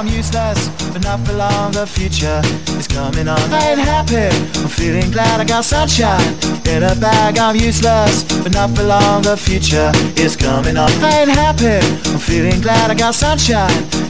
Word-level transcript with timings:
I'm 0.00 0.08
useless, 0.08 0.68
but 0.94 1.04
not 1.04 1.20
for 1.26 1.34
long. 1.34 1.72
The 1.72 1.86
future 1.86 2.40
is 2.78 2.88
coming 2.88 3.28
on. 3.28 3.38
I 3.52 3.72
ain't 3.72 3.80
happy. 3.80 4.34
I'm 4.58 4.68
feeling 4.68 5.10
glad 5.10 5.42
I 5.42 5.44
got 5.44 5.62
sunshine 5.62 6.24
in 6.66 6.84
a 6.84 6.94
bag. 6.94 7.36
I'm 7.36 7.54
useless, 7.54 8.22
but 8.42 8.54
not 8.54 8.70
for 8.74 8.82
long. 8.82 9.20
The 9.20 9.36
future 9.36 9.92
is 10.16 10.36
coming 10.36 10.78
on. 10.78 10.88
I 11.04 11.20
ain't 11.20 11.28
happy. 11.28 11.86
I'm 12.12 12.18
feeling 12.18 12.62
glad 12.62 12.90
I 12.90 12.94
got 12.94 13.14
sunshine 13.14 14.09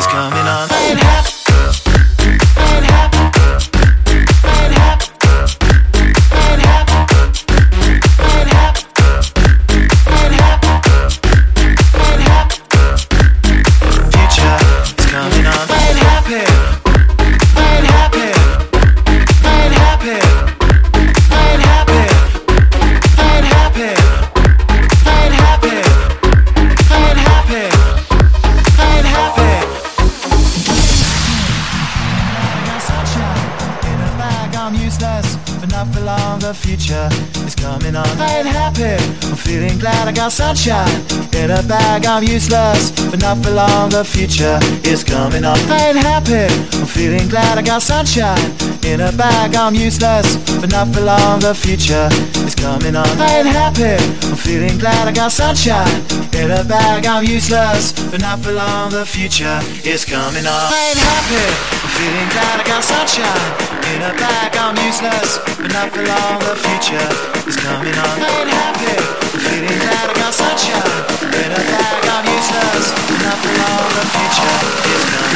is 0.00 0.06
coming 0.06 0.46
on. 0.46 0.59
The 36.50 36.56
future 36.56 37.08
is 37.46 37.54
coming 37.54 37.94
on. 37.94 38.10
I 38.18 38.38
ain't 38.38 38.48
happy. 38.48 38.98
I'm 39.30 39.36
feeling 39.36 39.78
glad 39.78 40.08
I 40.08 40.10
got 40.10 40.32
sunshine 40.32 40.90
in 41.32 41.48
a 41.52 41.62
bag. 41.62 42.04
I'm 42.04 42.24
useless, 42.24 42.90
but 43.08 43.20
not 43.20 43.38
for 43.38 43.52
long. 43.52 43.90
The 43.90 44.04
future 44.04 44.58
is 44.82 45.04
coming 45.04 45.44
on. 45.44 45.56
I 45.70 45.94
ain't 45.94 45.98
happy. 45.98 46.50
I'm 46.74 46.86
feeling 46.86 47.28
glad 47.28 47.56
I 47.56 47.62
got 47.62 47.82
sunshine 47.82 48.50
in 48.82 49.00
a 49.00 49.12
bag. 49.12 49.54
I'm 49.54 49.76
useless, 49.76 50.26
but 50.58 50.72
not 50.72 50.88
for 50.92 51.02
long. 51.02 51.38
The 51.38 51.54
future 51.54 52.08
is 52.42 52.56
coming 52.56 52.96
on. 52.96 53.06
I 53.06 53.38
ain't 53.38 53.46
happy. 53.46 53.94
I'm 54.26 54.34
feeling 54.34 54.76
glad 54.76 55.06
I 55.06 55.12
got 55.12 55.30
sunshine 55.30 56.02
in 56.34 56.50
a 56.50 56.64
bag. 56.64 57.06
I'm 57.06 57.22
useless, 57.22 57.92
but 58.10 58.20
not 58.20 58.40
for 58.40 58.50
long. 58.50 58.90
The 58.90 59.06
future 59.06 59.60
is 59.86 60.04
coming 60.04 60.46
on. 60.46 60.66
I 60.66 60.90
ain't 60.90 60.98
happy. 60.98 61.46
I'm 61.78 61.90
feeling 61.94 62.28
glad 62.34 62.58
I 62.58 62.64
got 62.66 62.82
sunshine 62.82 63.70
in 63.94 64.02
a 64.02 64.12
bag. 64.18 64.56
I'm 64.56 64.76
useless, 64.86 65.38
but 65.58 65.72
not 65.72 65.90
for 65.92 66.02
long. 66.02 66.39
The 66.40 66.56
future 66.56 67.08
is 67.46 67.56
coming 67.56 67.92
on. 67.94 68.16
I 68.16 68.28
ain't 68.40 68.48
happy. 68.48 68.96
Feeling 69.44 69.76
glad 69.76 70.08
I 70.08 70.14
got 70.16 70.32
sunshine 70.32 71.04
in 71.36 71.52
a 71.52 71.60
bag. 71.60 72.00
I'm 72.08 72.24
useless, 72.24 72.96
but 72.96 73.20
not 73.20 73.38
for. 73.44 73.52
The 73.52 74.04
future 74.08 74.58
is 74.88 75.29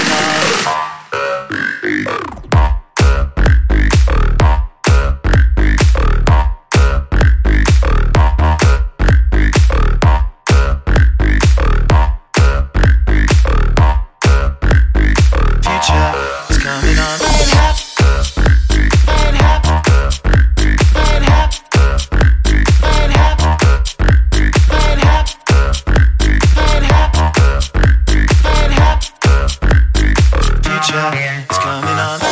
coming 31.65 31.99
on. 31.99 32.24